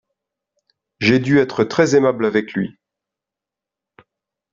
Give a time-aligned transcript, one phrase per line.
[0.99, 2.75] J’ai dû être très aimable avec lui.